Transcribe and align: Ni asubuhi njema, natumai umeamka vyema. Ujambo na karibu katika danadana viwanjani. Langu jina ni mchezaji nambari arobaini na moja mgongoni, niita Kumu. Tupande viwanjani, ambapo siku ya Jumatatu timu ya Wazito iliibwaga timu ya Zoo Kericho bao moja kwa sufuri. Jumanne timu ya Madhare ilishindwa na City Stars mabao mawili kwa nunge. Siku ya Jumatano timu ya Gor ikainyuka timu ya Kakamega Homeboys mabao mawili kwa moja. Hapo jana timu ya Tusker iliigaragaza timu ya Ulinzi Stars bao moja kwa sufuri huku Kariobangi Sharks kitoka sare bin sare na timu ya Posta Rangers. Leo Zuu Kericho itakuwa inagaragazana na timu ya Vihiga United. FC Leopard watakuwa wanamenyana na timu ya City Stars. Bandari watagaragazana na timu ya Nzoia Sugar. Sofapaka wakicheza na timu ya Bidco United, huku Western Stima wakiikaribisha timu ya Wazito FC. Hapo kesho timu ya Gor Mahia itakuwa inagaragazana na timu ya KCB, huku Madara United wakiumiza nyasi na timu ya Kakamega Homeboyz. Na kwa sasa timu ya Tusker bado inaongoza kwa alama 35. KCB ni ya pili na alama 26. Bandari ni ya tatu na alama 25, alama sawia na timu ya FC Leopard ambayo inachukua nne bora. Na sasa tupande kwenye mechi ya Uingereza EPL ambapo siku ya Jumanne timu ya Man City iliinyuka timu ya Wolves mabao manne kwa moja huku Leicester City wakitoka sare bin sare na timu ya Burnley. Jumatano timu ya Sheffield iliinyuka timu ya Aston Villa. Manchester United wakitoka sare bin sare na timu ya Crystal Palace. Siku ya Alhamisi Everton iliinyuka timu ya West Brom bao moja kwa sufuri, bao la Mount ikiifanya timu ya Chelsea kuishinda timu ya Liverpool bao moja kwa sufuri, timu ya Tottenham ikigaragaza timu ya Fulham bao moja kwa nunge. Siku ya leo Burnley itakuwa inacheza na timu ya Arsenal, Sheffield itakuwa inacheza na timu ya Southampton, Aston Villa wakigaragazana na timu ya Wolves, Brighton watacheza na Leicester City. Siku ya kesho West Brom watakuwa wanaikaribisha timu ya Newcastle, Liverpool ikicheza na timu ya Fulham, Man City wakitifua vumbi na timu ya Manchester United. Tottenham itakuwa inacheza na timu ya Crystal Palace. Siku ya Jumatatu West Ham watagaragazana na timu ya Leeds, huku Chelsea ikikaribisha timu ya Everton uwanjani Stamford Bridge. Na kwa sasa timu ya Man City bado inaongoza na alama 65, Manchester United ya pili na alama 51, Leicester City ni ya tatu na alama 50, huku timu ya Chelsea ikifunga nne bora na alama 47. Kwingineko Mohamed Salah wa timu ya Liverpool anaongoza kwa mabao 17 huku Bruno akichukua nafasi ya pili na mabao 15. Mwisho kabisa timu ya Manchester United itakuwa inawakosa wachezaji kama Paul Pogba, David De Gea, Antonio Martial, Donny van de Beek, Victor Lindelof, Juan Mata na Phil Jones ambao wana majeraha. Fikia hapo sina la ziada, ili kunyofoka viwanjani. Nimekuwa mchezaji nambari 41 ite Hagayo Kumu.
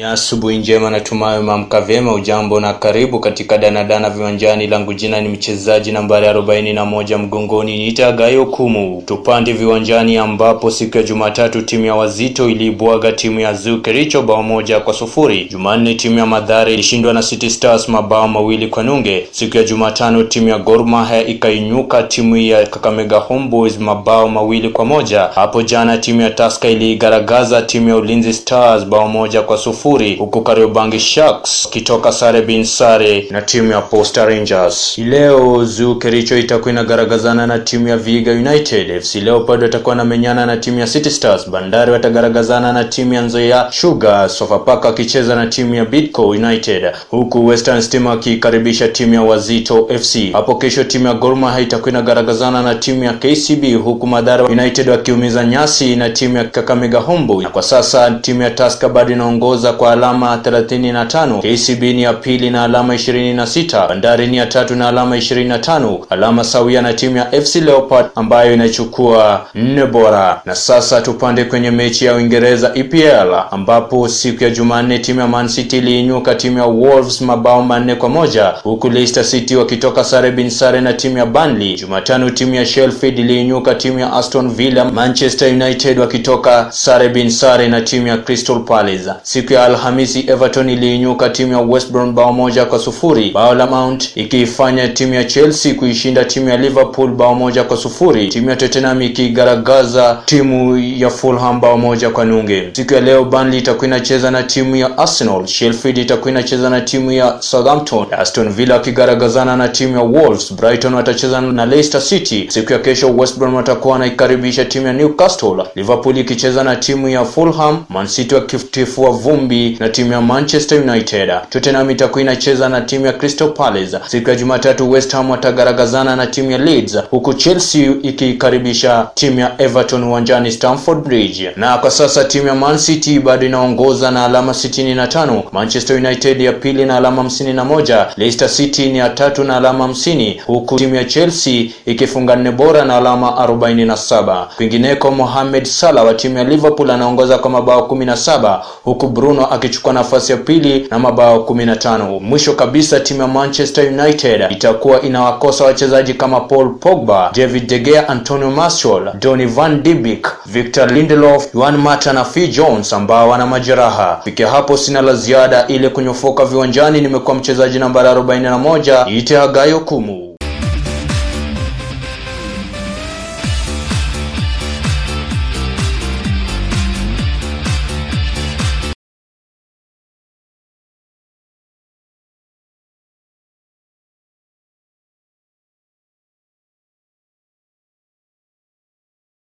Ni 0.00 0.06
asubuhi 0.06 0.56
njema, 0.58 0.90
natumai 0.90 1.38
umeamka 1.38 1.80
vyema. 1.80 2.12
Ujambo 2.14 2.60
na 2.60 2.74
karibu 2.74 3.20
katika 3.20 3.58
danadana 3.58 4.10
viwanjani. 4.10 4.66
Langu 4.66 4.94
jina 4.94 5.20
ni 5.20 5.28
mchezaji 5.28 5.92
nambari 5.92 6.26
arobaini 6.26 6.72
na 6.72 6.84
moja 6.84 7.18
mgongoni, 7.18 7.78
niita 7.78 8.12
Kumu. 8.50 9.02
Tupande 9.06 9.52
viwanjani, 9.52 10.16
ambapo 10.16 10.70
siku 10.70 10.96
ya 10.96 11.02
Jumatatu 11.02 11.62
timu 11.62 11.84
ya 11.86 11.94
Wazito 11.94 12.50
iliibwaga 12.50 13.12
timu 13.12 13.40
ya 13.40 13.54
Zoo 13.54 13.76
Kericho 13.76 14.22
bao 14.22 14.42
moja 14.42 14.80
kwa 14.80 14.94
sufuri. 14.94 15.44
Jumanne 15.50 15.94
timu 15.94 16.18
ya 16.18 16.26
Madhare 16.26 16.74
ilishindwa 16.74 17.12
na 17.12 17.22
City 17.22 17.50
Stars 17.50 17.88
mabao 17.88 18.28
mawili 18.28 18.66
kwa 18.68 18.82
nunge. 18.82 19.26
Siku 19.30 19.56
ya 19.56 19.62
Jumatano 19.64 20.22
timu 20.22 20.48
ya 20.48 20.58
Gor 20.58 20.86
ikainyuka 21.26 22.02
timu 22.02 22.36
ya 22.36 22.66
Kakamega 22.66 23.18
Homeboys 23.18 23.78
mabao 23.78 24.28
mawili 24.28 24.68
kwa 24.68 24.84
moja. 24.84 25.20
Hapo 25.34 25.62
jana 25.62 25.98
timu 25.98 26.20
ya 26.20 26.30
Tusker 26.30 26.70
iliigaragaza 26.70 27.62
timu 27.62 27.88
ya 27.88 27.96
Ulinzi 27.96 28.32
Stars 28.32 28.84
bao 28.86 29.08
moja 29.08 29.42
kwa 29.42 29.58
sufuri 29.58 29.89
huku 29.98 30.40
Kariobangi 30.42 31.00
Sharks 31.00 31.68
kitoka 31.70 32.12
sare 32.12 32.42
bin 32.42 32.64
sare 32.64 33.26
na 33.30 33.42
timu 33.42 33.72
ya 33.72 33.80
Posta 33.80 34.24
Rangers. 34.24 34.98
Leo 34.98 35.64
Zuu 35.64 35.94
Kericho 35.94 36.38
itakuwa 36.38 36.70
inagaragazana 36.72 37.46
na 37.46 37.58
timu 37.58 37.88
ya 37.88 37.96
Vihiga 37.96 38.32
United. 38.32 39.00
FC 39.02 39.14
Leopard 39.14 39.62
watakuwa 39.62 39.90
wanamenyana 39.92 40.46
na 40.46 40.56
timu 40.56 40.78
ya 40.80 40.86
City 40.86 41.10
Stars. 41.10 41.50
Bandari 41.50 41.92
watagaragazana 41.92 42.72
na 42.72 42.84
timu 42.84 43.14
ya 43.14 43.22
Nzoia 43.22 43.66
Sugar. 43.70 44.28
Sofapaka 44.30 44.88
wakicheza 44.88 45.34
na 45.36 45.46
timu 45.46 45.74
ya 45.74 45.84
Bidco 45.84 46.28
United, 46.28 46.92
huku 47.10 47.46
Western 47.46 47.80
Stima 47.82 48.10
wakiikaribisha 48.10 48.88
timu 48.88 49.14
ya 49.14 49.22
Wazito 49.22 49.88
FC. 49.98 50.32
Hapo 50.32 50.54
kesho 50.54 50.84
timu 50.84 51.06
ya 51.06 51.14
Gor 51.14 51.36
Mahia 51.36 51.60
itakuwa 51.60 51.90
inagaragazana 51.90 52.62
na 52.62 52.74
timu 52.74 53.04
ya 53.04 53.12
KCB, 53.12 53.74
huku 53.74 54.06
Madara 54.06 54.44
United 54.44 54.88
wakiumiza 54.88 55.44
nyasi 55.44 55.96
na 55.96 56.10
timu 56.10 56.36
ya 56.36 56.44
Kakamega 56.44 56.98
Homeboyz. 56.98 57.44
Na 57.44 57.50
kwa 57.50 57.62
sasa 57.62 58.10
timu 58.10 58.42
ya 58.42 58.50
Tusker 58.50 58.88
bado 58.90 59.12
inaongoza 59.12 59.72
kwa 59.80 59.92
alama 59.92 60.36
35. 60.36 61.40
KCB 61.40 61.82
ni 61.82 62.02
ya 62.02 62.12
pili 62.12 62.50
na 62.50 62.64
alama 62.64 62.94
26. 62.94 63.88
Bandari 63.88 64.26
ni 64.26 64.36
ya 64.36 64.46
tatu 64.46 64.74
na 64.76 64.88
alama 64.88 65.16
25, 65.16 65.98
alama 66.10 66.44
sawia 66.44 66.82
na 66.82 66.92
timu 66.92 67.16
ya 67.16 67.42
FC 67.42 67.54
Leopard 67.56 68.06
ambayo 68.14 68.54
inachukua 68.54 69.46
nne 69.54 69.86
bora. 69.86 70.40
Na 70.44 70.54
sasa 70.54 71.00
tupande 71.00 71.44
kwenye 71.44 71.70
mechi 71.70 72.04
ya 72.04 72.14
Uingereza 72.14 72.70
EPL 72.74 73.34
ambapo 73.50 74.08
siku 74.08 74.44
ya 74.44 74.50
Jumanne 74.50 74.98
timu 74.98 75.20
ya 75.20 75.26
Man 75.26 75.48
City 75.48 75.78
iliinyuka 75.78 76.34
timu 76.34 76.58
ya 76.58 76.64
Wolves 76.64 77.20
mabao 77.20 77.62
manne 77.62 77.94
kwa 77.94 78.08
moja 78.08 78.44
huku 78.62 78.88
Leicester 78.90 79.24
City 79.24 79.56
wakitoka 79.56 80.04
sare 80.04 80.30
bin 80.30 80.50
sare 80.50 80.80
na 80.80 80.92
timu 80.92 81.18
ya 81.18 81.26
Burnley. 81.26 81.74
Jumatano 81.76 82.30
timu 82.30 82.54
ya 82.54 82.66
Sheffield 82.66 83.18
iliinyuka 83.18 83.74
timu 83.74 83.98
ya 83.98 84.12
Aston 84.12 84.50
Villa. 84.50 84.84
Manchester 84.84 85.48
United 85.48 85.98
wakitoka 85.98 86.66
sare 86.70 87.08
bin 87.08 87.30
sare 87.30 87.68
na 87.68 87.80
timu 87.80 88.06
ya 88.06 88.16
Crystal 88.18 88.60
Palace. 88.64 89.10
Siku 89.22 89.52
ya 89.52 89.59
Alhamisi 89.64 90.20
Everton 90.28 90.68
iliinyuka 90.70 91.28
timu 91.28 91.52
ya 91.52 91.58
West 91.58 91.90
Brom 91.92 92.14
bao 92.14 92.32
moja 92.32 92.64
kwa 92.64 92.78
sufuri, 92.78 93.30
bao 93.30 93.54
la 93.54 93.66
Mount 93.66 94.10
ikiifanya 94.16 94.88
timu 94.88 95.14
ya 95.14 95.24
Chelsea 95.24 95.74
kuishinda 95.74 96.24
timu 96.24 96.48
ya 96.48 96.56
Liverpool 96.56 97.10
bao 97.10 97.34
moja 97.34 97.64
kwa 97.64 97.76
sufuri, 97.76 98.28
timu 98.28 98.50
ya 98.50 98.56
Tottenham 98.56 99.02
ikigaragaza 99.02 100.18
timu 100.24 100.78
ya 100.78 101.10
Fulham 101.10 101.60
bao 101.60 101.78
moja 101.78 102.10
kwa 102.10 102.24
nunge. 102.24 102.68
Siku 102.72 102.94
ya 102.94 103.00
leo 103.00 103.24
Burnley 103.24 103.58
itakuwa 103.58 103.86
inacheza 103.86 104.30
na 104.30 104.42
timu 104.42 104.76
ya 104.76 104.98
Arsenal, 104.98 105.46
Sheffield 105.46 105.98
itakuwa 105.98 106.30
inacheza 106.30 106.70
na 106.70 106.80
timu 106.80 107.12
ya 107.12 107.36
Southampton, 107.40 108.06
Aston 108.18 108.48
Villa 108.52 108.74
wakigaragazana 108.74 109.56
na 109.56 109.68
timu 109.68 109.96
ya 109.96 110.02
Wolves, 110.02 110.54
Brighton 110.54 110.94
watacheza 110.94 111.40
na 111.40 111.66
Leicester 111.66 112.00
City. 112.00 112.46
Siku 112.48 112.72
ya 112.72 112.78
kesho 112.78 113.10
West 113.16 113.38
Brom 113.38 113.54
watakuwa 113.54 113.92
wanaikaribisha 113.92 114.64
timu 114.64 114.86
ya 114.86 114.92
Newcastle, 114.92 115.64
Liverpool 115.74 116.18
ikicheza 116.18 116.64
na 116.64 116.76
timu 116.76 117.08
ya 117.08 117.24
Fulham, 117.24 117.78
Man 117.88 118.06
City 118.06 118.34
wakitifua 118.34 119.10
vumbi 119.10 119.49
na 119.80 119.88
timu 119.88 120.12
ya 120.12 120.20
Manchester 120.20 120.80
United. 120.80 121.30
Tottenham 121.50 121.90
itakuwa 121.90 122.20
inacheza 122.22 122.68
na 122.68 122.80
timu 122.80 123.06
ya 123.06 123.12
Crystal 123.12 123.48
Palace. 123.52 123.98
Siku 124.06 124.30
ya 124.30 124.36
Jumatatu 124.36 124.90
West 124.90 125.12
Ham 125.12 125.30
watagaragazana 125.30 126.16
na 126.16 126.26
timu 126.26 126.50
ya 126.50 126.58
Leeds, 126.58 126.98
huku 127.10 127.34
Chelsea 127.34 127.92
ikikaribisha 128.02 129.06
timu 129.14 129.40
ya 129.40 129.62
Everton 129.62 130.04
uwanjani 130.04 130.52
Stamford 130.52 131.04
Bridge. 131.04 131.50
Na 131.56 131.78
kwa 131.78 131.90
sasa 131.90 132.24
timu 132.24 132.46
ya 132.46 132.54
Man 132.54 132.78
City 132.78 133.18
bado 133.20 133.46
inaongoza 133.46 134.10
na 134.10 134.24
alama 134.24 134.52
65, 134.52 135.42
Manchester 135.52 135.96
United 135.96 136.40
ya 136.40 136.52
pili 136.52 136.84
na 136.84 136.96
alama 136.96 137.22
51, 137.22 138.06
Leicester 138.16 138.48
City 138.48 138.86
ni 138.92 138.98
ya 138.98 139.08
tatu 139.10 139.44
na 139.44 139.56
alama 139.56 139.86
50, 139.86 140.40
huku 140.46 140.76
timu 140.76 140.94
ya 140.94 141.04
Chelsea 141.04 141.70
ikifunga 141.86 142.36
nne 142.36 142.50
bora 142.50 142.84
na 142.84 142.96
alama 142.96 143.30
47. 143.30 144.46
Kwingineko 144.56 145.10
Mohamed 145.10 145.64
Salah 145.64 146.04
wa 146.06 146.14
timu 146.14 146.38
ya 146.38 146.44
Liverpool 146.44 146.90
anaongoza 146.90 147.38
kwa 147.38 147.50
mabao 147.50 147.80
17 147.80 148.60
huku 148.84 149.06
Bruno 149.08 149.39
akichukua 149.48 149.92
nafasi 149.92 150.32
ya 150.32 150.38
pili 150.38 150.86
na 150.90 150.98
mabao 150.98 151.38
15. 151.38 152.20
Mwisho 152.20 152.52
kabisa 152.52 153.00
timu 153.00 153.20
ya 153.22 153.28
Manchester 153.28 153.86
United 153.86 154.46
itakuwa 154.50 155.02
inawakosa 155.02 155.64
wachezaji 155.64 156.14
kama 156.14 156.40
Paul 156.40 156.74
Pogba, 156.74 157.30
David 157.34 157.66
De 157.68 157.78
Gea, 157.78 158.08
Antonio 158.08 158.50
Martial, 158.50 159.12
Donny 159.20 159.46
van 159.46 159.82
de 159.82 159.94
Beek, 159.94 160.28
Victor 160.46 160.92
Lindelof, 160.92 161.52
Juan 161.54 161.76
Mata 161.76 162.12
na 162.12 162.24
Phil 162.24 162.48
Jones 162.50 162.92
ambao 162.92 163.28
wana 163.28 163.46
majeraha. 163.46 164.20
Fikia 164.24 164.48
hapo 164.48 164.76
sina 164.76 165.02
la 165.02 165.14
ziada, 165.14 165.66
ili 165.68 165.88
kunyofoka 165.90 166.44
viwanjani. 166.44 167.00
Nimekuwa 167.00 167.36
mchezaji 167.36 167.78
nambari 167.78 168.08
41 168.08 169.16
ite 169.18 169.36
Hagayo 169.36 169.80
Kumu. 169.80 170.29